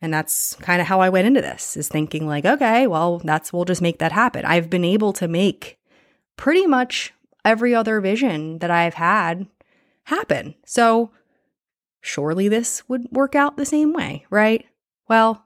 And 0.00 0.12
that's 0.12 0.54
kind 0.56 0.80
of 0.80 0.86
how 0.86 1.00
I 1.00 1.08
went 1.08 1.26
into 1.26 1.40
this 1.40 1.76
is 1.76 1.88
thinking 1.88 2.26
like, 2.26 2.44
okay, 2.44 2.86
well, 2.86 3.18
that's 3.18 3.52
we'll 3.52 3.64
just 3.64 3.82
make 3.82 3.98
that 3.98 4.12
happen. 4.12 4.44
I've 4.44 4.70
been 4.70 4.84
able 4.84 5.12
to 5.14 5.26
make 5.26 5.78
pretty 6.36 6.66
much 6.66 7.12
every 7.44 7.74
other 7.74 8.00
vision 8.00 8.58
that 8.58 8.70
I've 8.70 8.94
had 8.94 9.46
happen. 10.04 10.54
So 10.64 11.10
surely 12.00 12.48
this 12.48 12.88
would 12.88 13.08
work 13.10 13.34
out 13.34 13.56
the 13.56 13.64
same 13.64 13.92
way, 13.92 14.24
right? 14.30 14.64
Well, 15.08 15.44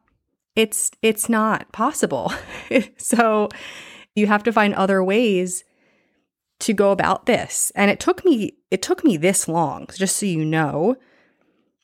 it's 0.56 0.90
it's 1.00 1.28
not 1.28 1.70
possible. 1.72 2.32
so 2.96 3.48
you 4.14 4.26
have 4.26 4.42
to 4.42 4.52
find 4.52 4.74
other 4.74 5.02
ways 5.02 5.64
to 6.60 6.72
go 6.72 6.92
about 6.92 7.26
this. 7.26 7.72
And 7.74 7.90
it 7.90 8.00
took 8.00 8.24
me 8.24 8.54
it 8.70 8.82
took 8.82 9.04
me 9.04 9.16
this 9.16 9.48
long, 9.48 9.86
just 9.94 10.16
so 10.16 10.26
you 10.26 10.44
know. 10.44 10.96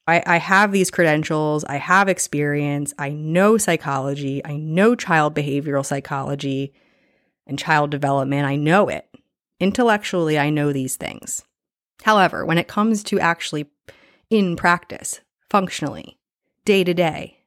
I, 0.09 0.23
I 0.25 0.37
have 0.37 0.71
these 0.71 0.90
credentials, 0.90 1.64
I 1.64 1.76
have 1.76 2.09
experience, 2.09 2.95
I 2.97 3.11
know 3.11 3.59
psychology, 3.59 4.40
I 4.45 4.56
know 4.56 4.95
child 4.95 5.35
behavioral 5.35 5.85
psychology 5.85 6.73
and 7.47 7.59
child 7.59 7.90
development. 7.90 8.47
I 8.47 8.56
know 8.56 8.88
it. 8.88 9.09
Intellectually, 9.61 10.38
I 10.38 10.50
know 10.50 10.73
these 10.73 10.97
things. 10.97 11.45
However, 12.02 12.45
when 12.45 12.59
it 12.59 12.68
comes 12.68 13.02
to 13.04 13.21
actually 13.21 13.66
in 14.30 14.56
practice, 14.56 15.21
functionally, 15.49 16.18
day 16.64 16.85
to 16.85 16.92
day, 16.92 17.38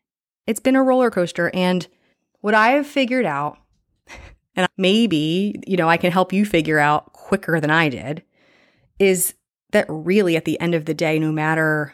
it's 0.48 0.60
been 0.60 0.76
a 0.76 0.84
roller 0.84 1.12
coaster. 1.12 1.52
And 1.54 1.88
what 2.42 2.56
I 2.56 2.72
have 2.72 2.88
figured 2.88 3.26
out, 3.26 3.58
and 4.56 4.68
maybe, 4.78 5.62
you 5.68 5.78
know, 5.78 5.88
I 5.88 5.98
can 5.98 6.12
help 6.12 6.34
you 6.34 6.46
figure 6.46 6.80
out 6.80 7.09
quicker 7.30 7.60
than 7.60 7.70
I 7.70 7.90
did, 7.90 8.24
is 8.98 9.36
that 9.72 9.86
really 9.88 10.36
at 10.36 10.46
the 10.46 10.60
end 10.60 10.74
of 10.74 10.86
the 10.86 10.96
day, 10.96 11.20
no 11.20 11.32
matter 11.32 11.94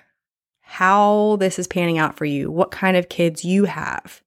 how 0.62 1.36
this 1.42 1.60
is 1.60 1.68
panning 1.68 1.98
out 1.98 2.16
for 2.16 2.24
you, 2.24 2.50
what 2.50 2.72
kind 2.72 2.96
of 2.96 3.10
kids 3.10 3.44
you 3.44 3.66
have, 3.66 4.24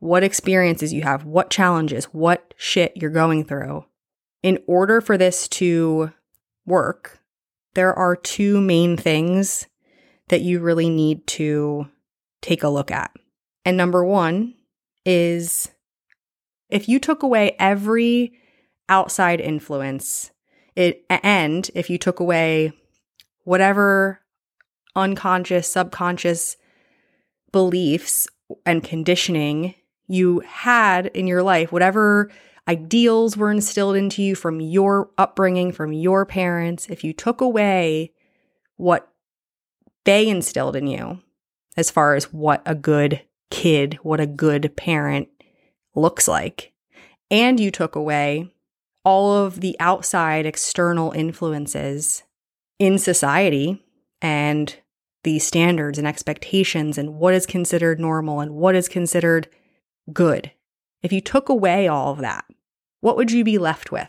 what 0.00 0.22
experiences 0.22 0.92
you 0.92 1.00
have, 1.00 1.24
what 1.24 1.48
challenges, 1.48 2.04
what 2.06 2.52
shit 2.58 2.92
you're 2.94 3.08
going 3.08 3.42
through, 3.42 3.86
in 4.42 4.62
order 4.66 5.00
for 5.00 5.16
this 5.16 5.48
to 5.48 6.12
work, 6.66 7.20
there 7.72 7.94
are 7.94 8.14
two 8.14 8.60
main 8.60 8.98
things 8.98 9.66
that 10.28 10.42
you 10.42 10.60
really 10.60 10.90
need 10.90 11.26
to 11.26 11.88
take 12.42 12.62
a 12.62 12.68
look 12.68 12.90
at. 12.90 13.10
And 13.64 13.78
number 13.78 14.04
one 14.04 14.54
is 15.06 15.70
if 16.68 16.86
you 16.86 16.98
took 16.98 17.22
away 17.22 17.56
every 17.58 18.34
outside 18.90 19.40
influence, 19.40 20.30
it 20.76 21.04
and 21.08 21.70
if 21.74 21.88
you 21.88 21.98
took 21.98 22.20
away 22.20 22.72
whatever 23.44 24.20
unconscious, 24.96 25.68
subconscious 25.68 26.56
beliefs 27.52 28.28
and 28.66 28.82
conditioning 28.82 29.74
you 30.06 30.40
had 30.40 31.06
in 31.08 31.26
your 31.26 31.42
life, 31.42 31.72
whatever 31.72 32.30
ideals 32.68 33.36
were 33.36 33.50
instilled 33.50 33.96
into 33.96 34.22
you 34.22 34.34
from 34.34 34.60
your 34.60 35.10
upbringing, 35.18 35.72
from 35.72 35.92
your 35.92 36.24
parents, 36.24 36.88
if 36.88 37.04
you 37.04 37.12
took 37.12 37.40
away 37.40 38.12
what 38.76 39.08
they 40.04 40.28
instilled 40.28 40.76
in 40.76 40.86
you, 40.86 41.20
as 41.76 41.90
far 41.90 42.14
as 42.14 42.32
what 42.32 42.62
a 42.66 42.74
good 42.74 43.22
kid, 43.50 43.94
what 44.02 44.20
a 44.20 44.26
good 44.26 44.74
parent 44.76 45.28
looks 45.94 46.28
like, 46.28 46.72
and 47.30 47.58
you 47.58 47.70
took 47.70 47.94
away 47.94 48.50
all 49.04 49.34
of 49.34 49.60
the 49.60 49.76
outside 49.80 50.46
external 50.46 51.12
influences 51.12 52.22
in 52.78 52.98
society 52.98 53.84
and 54.20 54.76
the 55.22 55.38
standards 55.38 55.98
and 55.98 56.06
expectations 56.06 56.98
and 56.98 57.14
what 57.14 57.34
is 57.34 57.46
considered 57.46 58.00
normal 58.00 58.40
and 58.40 58.54
what 58.54 58.74
is 58.74 58.88
considered 58.88 59.48
good 60.12 60.50
if 61.04 61.12
you 61.12 61.20
took 61.20 61.50
away 61.50 61.86
all 61.86 62.12
of 62.12 62.18
that, 62.20 62.46
what 63.00 63.16
would 63.18 63.30
you 63.30 63.44
be 63.44 63.58
left 63.58 63.92
with? 63.92 64.08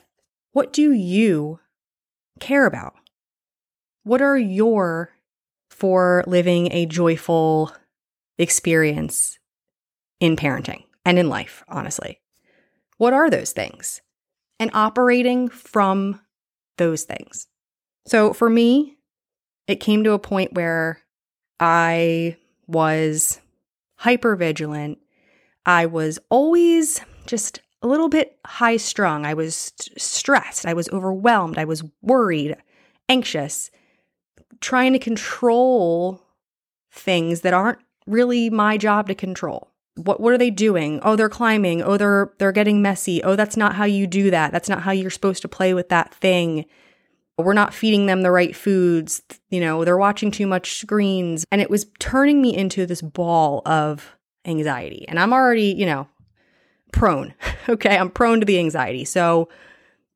What 0.54 0.72
do 0.72 0.94
you 0.94 1.60
care 2.40 2.66
about? 2.66 2.94
What 4.04 4.22
are 4.22 4.38
your 4.38 5.12
for 5.70 6.24
living 6.26 6.72
a 6.72 6.86
joyful 6.86 7.74
experience 8.38 9.40
in 10.22 10.38
parenting 10.38 10.86
and 11.04 11.20
in 11.20 11.28
life, 11.28 11.66
honestly? 11.68 12.22
What 12.98 13.12
are 13.12 13.30
those 13.30 13.52
things? 13.52 14.02
And 14.60 14.72
operating 14.74 15.50
from 15.50 16.22
those 16.78 17.04
things. 17.04 17.48
So 18.08 18.34
for 18.34 18.50
me, 18.50 18.98
it 19.68 19.80
came 19.80 20.04
to 20.04 20.14
a 20.14 20.20
point 20.20 20.54
where 20.54 21.00
I 21.60 22.38
was 22.68 23.42
hyper 23.98 24.36
vigilant 24.36 25.00
I 25.66 25.88
was 25.88 26.20
always 26.30 27.02
just 27.26 27.62
a 27.82 27.88
little 27.88 28.10
bit 28.10 28.38
high 28.46 28.78
strung. 28.78 29.26
I 29.26 29.34
was 29.34 29.56
st- 29.56 30.00
stressed. 30.00 30.66
I 30.66 30.74
was 30.74 30.90
overwhelmed. 30.90 31.58
I 31.58 31.66
was 31.66 31.84
worried, 32.02 32.56
anxious, 33.10 33.72
trying 34.62 34.94
to 34.94 35.00
control 35.00 36.22
things 36.92 37.42
that 37.42 37.54
aren't 37.54 37.80
really 38.06 38.50
my 38.50 38.78
job 38.78 39.08
to 39.08 39.16
control. 39.16 39.72
What 39.96 40.20
what 40.20 40.34
are 40.34 40.38
they 40.38 40.50
doing? 40.50 41.00
Oh, 41.04 41.16
they're 41.16 41.30
climbing. 41.30 41.82
Oh, 41.82 41.98
they're 41.98 42.32
they're 42.38 42.52
getting 42.52 42.82
messy. 42.82 43.24
Oh, 43.24 43.36
that's 43.36 43.58
not 43.58 43.76
how 43.76 43.86
you 43.86 44.08
do 44.08 44.30
that. 44.32 44.52
That's 44.52 44.70
not 44.70 44.82
how 44.82 44.92
you're 44.92 45.10
supposed 45.10 45.42
to 45.44 45.48
play 45.48 45.74
with 45.74 45.90
that 45.90 46.14
thing. 46.14 46.66
We're 47.38 47.54
not 47.54 47.74
feeding 47.74 48.06
them 48.06 48.22
the 48.22 48.32
right 48.32 48.56
foods. 48.56 49.22
You 49.50 49.60
know, 49.60 49.84
they're 49.84 49.98
watching 49.98 50.32
too 50.32 50.48
much 50.48 50.78
screens. 50.78 51.46
And 51.52 51.62
it 51.62 51.70
was 51.70 51.88
turning 52.00 52.42
me 52.42 52.56
into 52.56 52.86
this 52.86 53.02
ball 53.02 53.62
of 53.66 54.16
anxiety. 54.46 55.06
And 55.08 55.20
I'm 55.20 55.34
already, 55.34 55.74
you 55.74 55.86
know, 55.86 56.08
prone. 56.92 57.34
okay. 57.70 57.98
I'm 57.98 58.10
prone 58.10 58.40
to 58.40 58.46
the 58.46 58.60
anxiety. 58.60 59.06
So 59.06 59.50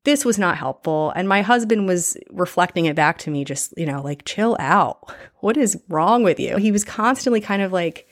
this 0.04 0.24
was 0.24 0.38
not 0.38 0.56
helpful. 0.56 1.12
And 1.14 1.28
my 1.28 1.42
husband 1.42 1.86
was 1.86 2.16
reflecting 2.30 2.86
it 2.86 2.96
back 2.96 3.18
to 3.18 3.30
me, 3.30 3.44
just, 3.44 3.74
you 3.76 3.84
know, 3.86 4.00
like, 4.00 4.24
chill 4.24 4.56
out. 4.58 5.12
What 5.40 5.56
is 5.56 5.80
wrong 5.88 6.22
with 6.22 6.38
you? 6.38 6.58
He 6.58 6.70
was 6.70 6.84
constantly 6.84 7.40
kind 7.40 7.62
of 7.62 7.72
like 7.72 8.06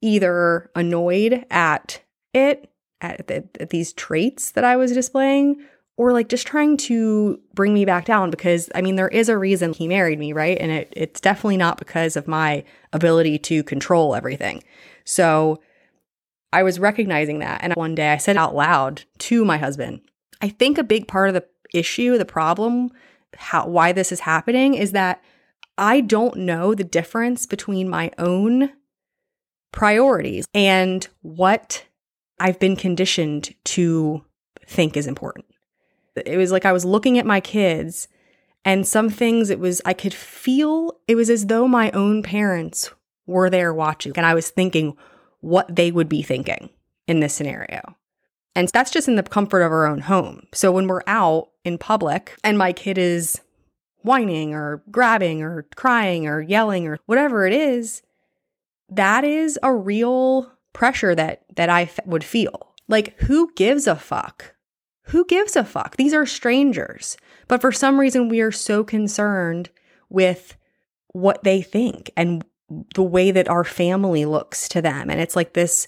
either 0.00 0.70
annoyed 0.74 1.44
at 1.50 2.00
it, 2.34 2.70
at, 3.00 3.26
the, 3.26 3.48
at 3.60 3.70
these 3.70 3.92
traits 3.92 4.52
that 4.52 4.64
I 4.64 4.76
was 4.76 4.92
displaying, 4.92 5.64
or 5.96 6.12
like 6.12 6.28
just 6.28 6.46
trying 6.46 6.76
to 6.76 7.40
bring 7.54 7.74
me 7.74 7.84
back 7.84 8.04
down 8.04 8.30
because 8.30 8.70
I 8.74 8.80
mean, 8.80 8.96
there 8.96 9.08
is 9.08 9.28
a 9.28 9.36
reason 9.36 9.72
he 9.72 9.88
married 9.88 10.18
me, 10.18 10.32
right? 10.32 10.56
And 10.58 10.70
it, 10.70 10.92
it's 10.96 11.20
definitely 11.20 11.56
not 11.56 11.78
because 11.78 12.16
of 12.16 12.28
my 12.28 12.64
ability 12.92 13.38
to 13.40 13.64
control 13.64 14.14
everything. 14.14 14.62
So 15.04 15.60
I 16.52 16.62
was 16.62 16.78
recognizing 16.78 17.40
that. 17.40 17.60
And 17.62 17.74
one 17.74 17.94
day 17.94 18.12
I 18.12 18.16
said 18.16 18.36
out 18.36 18.54
loud 18.54 19.02
to 19.18 19.44
my 19.44 19.58
husband, 19.58 20.00
I 20.40 20.48
think 20.48 20.78
a 20.78 20.84
big 20.84 21.08
part 21.08 21.28
of 21.28 21.34
the 21.34 21.44
issue, 21.74 22.16
the 22.16 22.24
problem, 22.24 22.90
how, 23.36 23.66
why 23.66 23.92
this 23.92 24.12
is 24.12 24.20
happening 24.20 24.74
is 24.74 24.92
that 24.92 25.22
I 25.76 26.00
don't 26.00 26.36
know 26.36 26.74
the 26.74 26.84
difference 26.84 27.44
between 27.44 27.88
my 27.88 28.10
own 28.18 28.70
priorities 29.72 30.46
and 30.54 31.06
what 31.22 31.84
I've 32.40 32.58
been 32.58 32.76
conditioned 32.76 33.54
to 33.64 34.24
think 34.66 34.96
is 34.96 35.06
important. 35.06 35.46
It 36.16 36.36
was 36.36 36.52
like 36.52 36.64
I 36.64 36.72
was 36.72 36.84
looking 36.84 37.18
at 37.18 37.26
my 37.26 37.40
kids 37.40 38.08
and 38.64 38.86
some 38.86 39.08
things 39.08 39.50
it 39.50 39.60
was 39.60 39.80
I 39.84 39.92
could 39.92 40.14
feel 40.14 40.98
it 41.06 41.14
was 41.14 41.30
as 41.30 41.46
though 41.46 41.68
my 41.68 41.90
own 41.92 42.22
parents 42.22 42.90
were 43.26 43.50
there 43.50 43.72
watching 43.72 44.12
and 44.16 44.26
I 44.26 44.34
was 44.34 44.50
thinking 44.50 44.96
what 45.40 45.74
they 45.74 45.90
would 45.90 46.08
be 46.08 46.22
thinking 46.22 46.70
in 47.06 47.20
this 47.20 47.34
scenario. 47.34 47.80
And 48.54 48.68
that's 48.68 48.90
just 48.90 49.06
in 49.06 49.14
the 49.14 49.22
comfort 49.22 49.62
of 49.62 49.70
our 49.70 49.86
own 49.86 50.00
home. 50.00 50.46
So 50.52 50.72
when 50.72 50.88
we're 50.88 51.02
out 51.06 51.50
in 51.64 51.78
public 51.78 52.36
and 52.42 52.58
my 52.58 52.72
kid 52.72 52.98
is 52.98 53.40
whining 54.02 54.54
or 54.54 54.82
grabbing 54.90 55.42
or 55.42 55.66
crying 55.76 56.26
or 56.26 56.40
yelling 56.40 56.86
or 56.86 56.98
whatever 57.06 57.46
it 57.46 57.52
is, 57.52 58.02
that 58.90 59.24
is 59.24 59.58
a 59.62 59.74
real 59.74 60.50
pressure 60.72 61.14
that 61.14 61.42
that 61.56 61.68
I 61.68 61.82
f- 61.82 62.00
would 62.06 62.24
feel. 62.24 62.74
Like 62.88 63.18
who 63.20 63.52
gives 63.54 63.86
a 63.86 63.96
fuck? 63.96 64.54
Who 65.04 65.24
gives 65.26 65.56
a 65.56 65.64
fuck? 65.64 65.96
These 65.96 66.14
are 66.14 66.26
strangers. 66.26 67.16
But 67.48 67.60
for 67.60 67.72
some 67.72 67.98
reason 67.98 68.28
we 68.28 68.40
are 68.40 68.52
so 68.52 68.84
concerned 68.84 69.70
with 70.08 70.56
what 71.08 71.44
they 71.44 71.62
think 71.62 72.10
and 72.16 72.44
the 72.94 73.02
way 73.02 73.30
that 73.30 73.48
our 73.48 73.64
family 73.64 74.24
looks 74.26 74.68
to 74.68 74.82
them 74.82 75.08
and 75.08 75.20
it's 75.20 75.34
like 75.34 75.54
this 75.54 75.86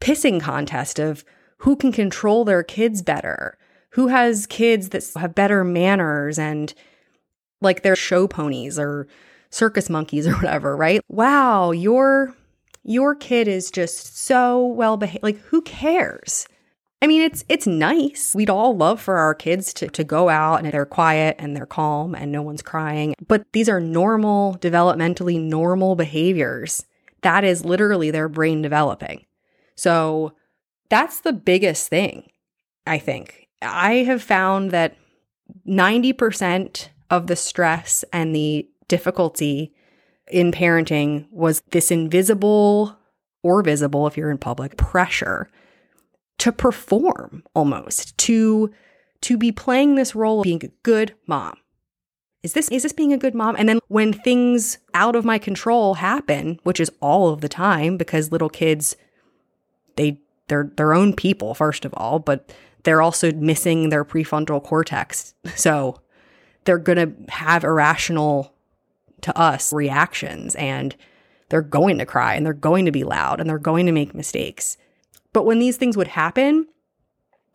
pissing 0.00 0.40
contest 0.40 0.98
of 0.98 1.24
who 1.58 1.76
can 1.76 1.92
control 1.92 2.44
their 2.44 2.62
kids 2.62 3.02
better, 3.02 3.58
who 3.90 4.08
has 4.08 4.46
kids 4.46 4.90
that 4.90 5.04
have 5.16 5.34
better 5.34 5.64
manners 5.64 6.38
and 6.38 6.74
like 7.60 7.82
they're 7.82 7.96
show 7.96 8.26
ponies 8.26 8.78
or 8.78 9.06
circus 9.54 9.88
monkeys 9.88 10.26
or 10.28 10.34
whatever, 10.34 10.76
right? 10.76 11.00
Wow, 11.08 11.70
your 11.70 12.34
your 12.82 13.14
kid 13.14 13.48
is 13.48 13.70
just 13.70 14.18
so 14.18 14.66
well 14.66 14.96
behaved. 14.96 15.22
Like 15.22 15.38
who 15.38 15.62
cares? 15.62 16.46
I 17.00 17.06
mean, 17.06 17.22
it's 17.22 17.44
it's 17.48 17.66
nice. 17.66 18.34
We'd 18.34 18.50
all 18.50 18.76
love 18.76 19.00
for 19.00 19.16
our 19.16 19.34
kids 19.34 19.74
to, 19.74 19.88
to 19.88 20.04
go 20.04 20.28
out 20.28 20.64
and 20.64 20.72
they're 20.72 20.86
quiet 20.86 21.36
and 21.38 21.56
they're 21.56 21.66
calm 21.66 22.14
and 22.14 22.32
no 22.32 22.42
one's 22.42 22.62
crying. 22.62 23.14
But 23.26 23.44
these 23.52 23.68
are 23.68 23.80
normal, 23.80 24.56
developmentally 24.58 25.40
normal 25.40 25.96
behaviors. 25.96 26.84
That 27.22 27.44
is 27.44 27.64
literally 27.64 28.10
their 28.10 28.28
brain 28.28 28.62
developing. 28.62 29.24
So 29.76 30.34
that's 30.88 31.20
the 31.20 31.32
biggest 31.32 31.88
thing, 31.88 32.30
I 32.86 32.98
think. 32.98 33.48
I 33.60 33.96
have 34.04 34.22
found 34.22 34.70
that 34.70 34.96
90% 35.66 36.88
of 37.10 37.26
the 37.26 37.36
stress 37.36 38.04
and 38.12 38.34
the 38.34 38.68
difficulty 38.88 39.72
in 40.28 40.52
parenting 40.52 41.26
was 41.30 41.62
this 41.70 41.90
invisible 41.90 42.96
or 43.42 43.62
visible, 43.62 44.06
if 44.06 44.16
you're 44.16 44.30
in 44.30 44.38
public, 44.38 44.76
pressure 44.76 45.50
to 46.38 46.50
perform 46.50 47.44
almost, 47.54 48.16
to 48.18 48.70
to 49.20 49.38
be 49.38 49.50
playing 49.50 49.94
this 49.94 50.14
role 50.14 50.40
of 50.40 50.44
being 50.44 50.64
a 50.64 50.68
good 50.82 51.14
mom. 51.26 51.54
Is 52.42 52.52
this 52.52 52.68
is 52.68 52.82
this 52.82 52.92
being 52.92 53.12
a 53.12 53.18
good 53.18 53.34
mom? 53.34 53.56
And 53.56 53.68
then 53.68 53.80
when 53.88 54.12
things 54.12 54.78
out 54.92 55.16
of 55.16 55.24
my 55.24 55.38
control 55.38 55.94
happen, 55.94 56.58
which 56.62 56.80
is 56.80 56.90
all 57.00 57.30
of 57.30 57.40
the 57.40 57.48
time 57.48 57.96
because 57.96 58.32
little 58.32 58.50
kids 58.50 58.96
they 59.96 60.20
they're 60.48 60.70
their 60.76 60.92
own 60.92 61.14
people 61.14 61.54
first 61.54 61.84
of 61.84 61.94
all, 61.96 62.18
but 62.18 62.52
they're 62.82 63.02
also 63.02 63.32
missing 63.32 63.88
their 63.88 64.04
prefrontal 64.04 64.62
cortex. 64.62 65.34
So 65.56 66.00
they're 66.64 66.78
going 66.78 66.98
to 66.98 67.32
have 67.32 67.64
irrational 67.64 68.53
to 69.24 69.38
us 69.38 69.72
reactions 69.72 70.54
and 70.54 70.94
they're 71.48 71.62
going 71.62 71.98
to 71.98 72.06
cry 72.06 72.34
and 72.34 72.44
they're 72.44 72.52
going 72.52 72.84
to 72.84 72.92
be 72.92 73.04
loud 73.04 73.40
and 73.40 73.48
they're 73.48 73.58
going 73.58 73.86
to 73.86 73.92
make 73.92 74.14
mistakes. 74.14 74.76
But 75.32 75.44
when 75.44 75.58
these 75.58 75.76
things 75.76 75.96
would 75.96 76.08
happen, 76.08 76.68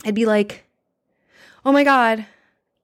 I'd 0.03 0.15
be 0.15 0.25
like, 0.25 0.65
"Oh 1.65 1.71
my 1.71 1.83
god, 1.83 2.25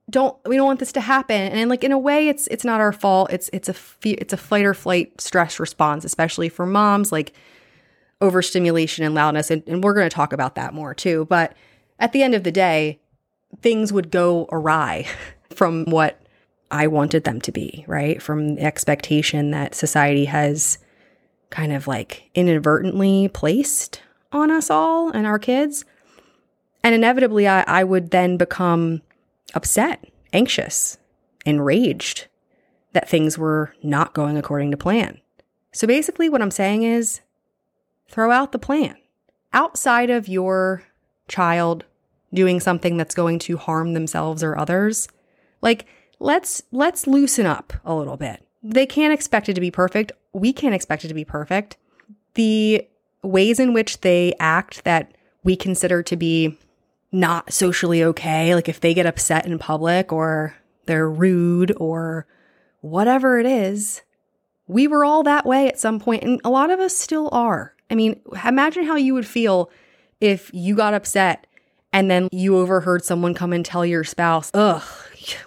don't 0.09 0.37
we 0.45 0.55
don't 0.55 0.67
want 0.67 0.79
this 0.79 0.91
to 0.93 1.01
happen." 1.01 1.51
And 1.51 1.69
like 1.69 1.83
in 1.83 1.91
a 1.91 1.97
way 1.97 2.27
it's 2.27 2.47
it's 2.47 2.63
not 2.63 2.79
our 2.79 2.91
fault. 2.91 3.31
It's 3.33 3.49
it's 3.51 3.69
a 3.69 3.75
it's 4.03 4.33
a 4.33 4.37
fight 4.37 4.65
or 4.65 4.73
flight 4.73 5.19
stress 5.19 5.59
response, 5.59 6.05
especially 6.05 6.49
for 6.49 6.65
moms 6.65 7.11
like 7.11 7.33
overstimulation 8.21 9.03
and 9.03 9.13
loudness 9.13 9.51
and, 9.51 9.61
and 9.67 9.83
we're 9.83 9.93
going 9.93 10.09
to 10.09 10.15
talk 10.15 10.31
about 10.31 10.55
that 10.55 10.73
more 10.73 10.93
too. 10.93 11.25
But 11.25 11.53
at 11.99 12.13
the 12.13 12.23
end 12.23 12.33
of 12.33 12.43
the 12.43 12.51
day, 12.51 12.99
things 13.61 13.91
would 13.91 14.11
go 14.11 14.47
awry 14.51 15.07
from 15.49 15.85
what 15.85 16.24
I 16.71 16.87
wanted 16.87 17.23
them 17.23 17.39
to 17.41 17.51
be, 17.51 17.85
right? 17.87 18.21
From 18.21 18.55
the 18.55 18.61
expectation 18.63 19.51
that 19.51 19.75
society 19.75 20.25
has 20.25 20.79
kind 21.49 21.71
of 21.71 21.87
like 21.87 22.29
inadvertently 22.33 23.29
placed 23.29 24.01
on 24.31 24.51
us 24.51 24.69
all 24.69 25.09
and 25.09 25.25
our 25.25 25.39
kids. 25.39 25.85
And 26.83 26.93
inevitably, 26.93 27.47
I, 27.47 27.63
I 27.67 27.83
would 27.83 28.11
then 28.11 28.37
become 28.37 29.01
upset, 29.53 30.05
anxious, 30.33 30.97
enraged 31.45 32.27
that 32.93 33.09
things 33.09 33.37
were 33.37 33.73
not 33.83 34.13
going 34.13 34.37
according 34.37 34.71
to 34.71 34.77
plan. 34.77 35.19
So 35.71 35.87
basically, 35.87 36.29
what 36.29 36.41
I'm 36.41 36.51
saying 36.51 36.83
is 36.83 37.21
throw 38.07 38.31
out 38.31 38.51
the 38.51 38.59
plan. 38.59 38.95
Outside 39.53 40.09
of 40.09 40.27
your 40.27 40.83
child 41.27 41.85
doing 42.33 42.59
something 42.59 42.97
that's 42.97 43.15
going 43.15 43.39
to 43.39 43.57
harm 43.57 43.93
themselves 43.93 44.43
or 44.43 44.57
others, 44.57 45.07
like 45.61 45.85
let's 46.19 46.61
let's 46.71 47.07
loosen 47.07 47.45
up 47.45 47.73
a 47.83 47.95
little 47.95 48.17
bit. 48.17 48.45
They 48.63 48.85
can't 48.85 49.13
expect 49.13 49.49
it 49.49 49.53
to 49.53 49.61
be 49.61 49.71
perfect. 49.71 50.11
We 50.33 50.53
can't 50.53 50.75
expect 50.75 51.05
it 51.05 51.09
to 51.09 51.13
be 51.13 51.25
perfect. 51.25 51.77
The 52.33 52.87
ways 53.21 53.59
in 53.59 53.73
which 53.73 54.01
they 54.01 54.33
act 54.39 54.83
that 54.83 55.15
we 55.43 55.55
consider 55.55 56.03
to 56.03 56.15
be 56.15 56.57
not 57.11 57.53
socially 57.53 58.03
okay, 58.03 58.53
like 58.55 58.67
if 58.67 58.81
they 58.81 58.93
get 58.93 59.05
upset 59.05 59.45
in 59.45 59.57
public 59.59 60.11
or 60.11 60.55
they're 60.85 61.09
rude 61.09 61.73
or 61.77 62.27
whatever 62.81 63.39
it 63.39 63.45
is, 63.45 64.01
we 64.67 64.87
were 64.87 65.05
all 65.05 65.23
that 65.23 65.45
way 65.45 65.67
at 65.67 65.79
some 65.79 65.99
point 65.99 66.23
and 66.23 66.41
a 66.43 66.49
lot 66.49 66.69
of 66.69 66.79
us 66.79 66.95
still 66.95 67.29
are. 67.31 67.73
I 67.89 67.95
mean, 67.95 68.19
imagine 68.45 68.85
how 68.85 68.95
you 68.95 69.13
would 69.13 69.27
feel 69.27 69.69
if 70.19 70.49
you 70.53 70.75
got 70.75 70.93
upset 70.93 71.47
and 71.93 72.09
then 72.11 72.27
you 72.31 72.57
overheard 72.57 73.05
someone 73.05 73.33
come 73.33 73.53
and 73.53 73.63
tell 73.63 73.85
your 73.85 74.03
spouse, 74.03 74.51
ugh, 74.53 74.83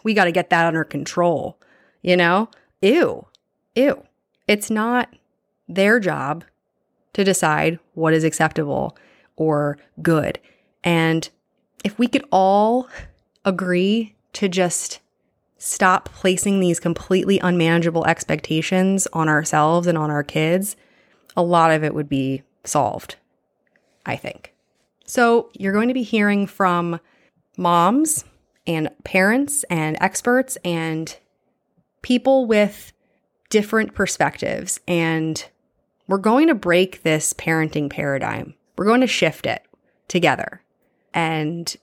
we 0.03 0.15
got 0.15 0.25
to 0.25 0.33
get 0.33 0.51
that 0.51 0.67
under 0.67 0.85
control. 0.85 1.59
You 2.03 2.17
know? 2.17 2.49
Ew. 2.83 3.27
Ew. 3.75 4.03
It's 4.47 4.71
not 4.71 5.15
their 5.69 6.01
job 6.01 6.45
to 7.13 7.25
decide 7.25 7.79
what 7.95 8.15
is 8.15 8.25
acceptable 8.25 8.97
or 9.37 9.79
good. 10.01 10.39
And 10.85 11.29
if 11.85 11.99
we 11.99 12.09
could 12.09 12.25
all 12.31 12.89
agree 13.45 14.15
to 14.35 14.49
just 14.49 15.01
stop 15.59 16.09
placing 16.13 16.61
these 16.61 16.79
completely 16.79 17.39
unmanageable 17.41 18.07
expectations 18.07 19.09
on 19.13 19.29
ourselves 19.29 19.87
and 19.87 19.99
on 19.99 20.11
our 20.11 20.23
kids, 20.23 20.77
a 21.37 21.43
lot 21.43 21.73
of 21.73 21.83
it 21.83 21.95
would 21.95 22.09
be 22.09 22.43
solved, 22.65 23.17
I 24.07 24.17
think. 24.17 24.55
So, 25.05 25.51
you're 25.55 25.73
going 25.73 25.89
to 25.89 25.95
be 25.95 26.03
hearing 26.03 26.47
from 26.47 27.01
moms 27.57 28.25
and 28.69 28.91
parents 29.03 29.65
and 29.65 29.97
experts 30.01 30.59
and 30.65 31.17
people 32.03 32.47
with 32.47 32.93
different 33.51 33.95
perspectives. 33.95 34.79
And 34.87 35.45
we're 36.07 36.19
going 36.19 36.49
to 36.49 36.55
break 36.55 37.03
this 37.03 37.33
parenting 37.33 37.91
paradigm. 37.91 38.55
We're 38.77 38.85
going 38.85 39.01
to 39.01 39.07
shift 39.07 39.47
it 39.47 39.65
together. 40.07 40.63
And 41.15 41.75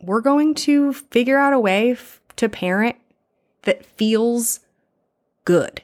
we're 0.00 0.20
going 0.20 0.54
to 0.54 0.92
figure 0.92 1.38
out 1.38 1.52
a 1.52 1.60
way 1.60 1.92
f- 1.92 2.20
to 2.36 2.48
parent 2.48 2.96
that 3.62 3.86
feels 3.86 4.60
good. 5.44 5.82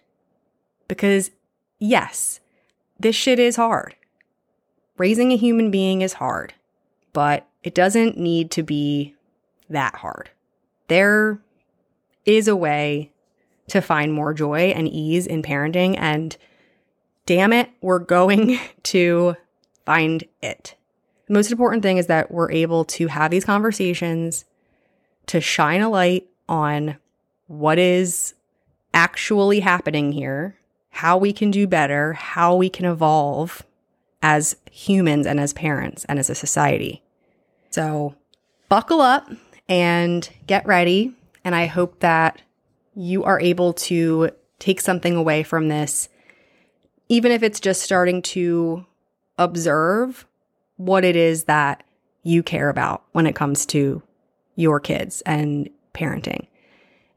Because, 0.89 1.31
yes, 1.79 2.41
this 2.99 3.15
shit 3.15 3.39
is 3.39 3.57
hard. 3.57 3.95
Raising 4.97 5.33
a 5.33 5.37
human 5.37 5.71
being 5.71 6.03
is 6.03 6.15
hard, 6.15 6.55
but 7.13 7.47
it 7.63 7.75
doesn't 7.75 8.19
need 8.19 8.51
to 8.51 8.65
be 8.65 9.15
that 9.71 9.97
hard. 9.97 10.31
There 10.89 11.41
is 12.25 12.49
a 12.49 12.57
way 12.57 13.13
to 13.69 13.81
find 13.81 14.13
more 14.13 14.33
joy 14.33 14.73
and 14.75 14.89
ease 14.89 15.27
in 15.27 15.43
parenting, 15.43 15.97
and 15.99 16.37
damn 17.27 17.53
it, 17.53 17.71
we're 17.81 17.99
going 17.99 18.59
to 18.85 19.37
find 19.85 20.25
it. 20.43 20.75
The 21.27 21.35
most 21.35 21.51
important 21.51 21.83
thing 21.83 21.99
is 21.99 22.07
that 22.07 22.31
we're 22.31 22.51
able 22.51 22.85
to 22.87 23.09
have 23.09 23.31
these 23.31 23.45
conversations 23.45 24.47
to 25.27 25.41
shine 25.41 25.83
a 25.83 25.91
light 25.91 26.27
on 26.49 26.97
what 27.47 27.79
is 27.79 28.35
actually 28.95 29.61
happening 29.61 30.13
here, 30.13 30.57
how 30.91 31.19
we 31.19 31.33
can 31.33 31.51
do 31.51 31.67
better, 31.67 32.15
how 32.15 32.55
we 32.55 32.71
can 32.71 32.87
evolve 32.87 33.63
as 34.23 34.57
humans 34.71 35.27
and 35.27 35.39
as 35.39 35.53
parents 35.53 36.05
and 36.07 36.19
as 36.19 36.31
a 36.31 36.35
society. 36.35 37.03
So, 37.71 38.15
buckle 38.69 39.01
up 39.01 39.31
and 39.69 40.29
get 40.47 40.67
ready. 40.67 41.15
And 41.45 41.55
I 41.55 41.67
hope 41.67 42.01
that 42.01 42.41
you 42.95 43.25
are 43.25 43.41
able 43.41 43.73
to 43.75 44.31
take 44.59 44.81
something 44.81 45.15
away 45.15 45.43
from 45.43 45.69
this, 45.69 46.09
even 47.09 47.31
if 47.33 47.43
it's 47.43 47.61
just 47.61 47.83
starting 47.83 48.23
to 48.23 48.85
observe 49.39 50.27
what 50.77 51.05
it 51.05 51.17
is 51.17 51.45
that 51.45 51.85
you 52.23 52.43
care 52.43 52.69
about 52.69 53.05
when 53.13 53.27
it 53.27 53.35
comes 53.35 53.65
to 53.67 54.03
your 54.57 54.81
kids 54.81 55.23
and 55.23 55.71
parenting. 55.95 56.47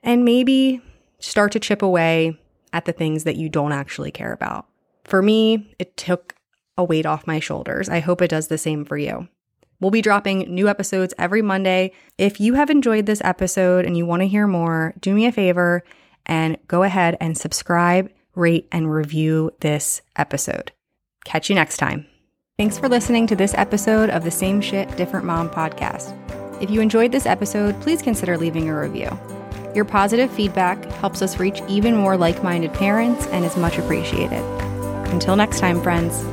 And 0.04 0.24
maybe 0.24 0.82
start 1.20 1.52
to 1.54 1.60
chip 1.60 1.82
away 1.82 2.40
at 2.74 2.86
the 2.86 2.94
things 2.94 3.24
that 3.24 3.36
you 3.36 3.50
don't 3.50 3.72
actually 3.72 4.12
care 4.12 4.32
about. 4.32 4.66
For 5.04 5.22
me, 5.22 5.76
it 5.78 5.98
took 5.98 6.36
a 6.78 6.84
weight 6.84 7.06
off 7.06 7.28
my 7.28 7.40
shoulders. 7.40 7.90
I 7.90 8.00
hope 8.00 8.22
it 8.22 8.30
does 8.30 8.48
the 8.48 8.58
same 8.58 8.86
for 8.86 8.98
you. 8.98 9.28
We'll 9.82 9.92
be 9.92 10.02
dropping 10.02 10.54
new 10.54 10.70
episodes 10.70 11.14
every 11.18 11.42
Monday. 11.42 11.92
If 12.18 12.40
you 12.40 12.54
have 12.54 12.70
enjoyed 12.70 13.08
this 13.08 13.22
episode 13.24 13.84
and 13.84 13.98
you 13.98 14.06
want 14.06 14.22
to 14.22 14.28
hear 14.28 14.48
more, 14.48 14.94
do 15.02 15.14
me 15.14 15.26
a 15.26 15.32
favor 15.32 15.84
and 16.26 16.58
go 16.68 16.84
ahead 16.84 17.18
and 17.20 17.38
subscribe, 17.38 18.10
rate, 18.36 18.68
and 18.72 18.94
review 18.94 19.52
this 19.60 20.02
episode. 20.16 20.72
Catch 21.26 21.50
you 21.50 21.56
next 21.56 21.78
time. 21.78 22.06
Thanks 22.58 22.78
for 22.78 22.88
listening 22.88 23.26
to 23.28 23.36
this 23.36 23.56
episode 23.56 24.12
of 24.12 24.24
the 24.24 24.32
Same 24.32 24.62
Shit, 24.62 24.96
Different 24.96 25.26
Mom 25.26 25.50
podcast. 25.50 26.16
If 26.62 26.70
you 26.70 26.80
enjoyed 26.80 27.12
this 27.12 27.26
episode, 27.26 27.80
please 27.82 28.04
consider 28.04 28.38
leaving 28.38 28.70
a 28.70 28.80
review. 28.80 29.10
Your 29.74 29.86
positive 29.86 30.32
feedback 30.32 30.84
helps 30.94 31.24
us 31.24 31.40
reach 31.40 31.62
even 31.68 31.96
more 31.96 32.18
like 32.18 32.44
minded 32.44 32.72
parents 32.74 33.26
and 33.28 33.44
is 33.44 33.58
much 33.58 33.80
appreciated. 33.80 34.44
Until 35.12 35.36
next 35.36 35.60
time, 35.60 35.82
friends. 35.82 36.24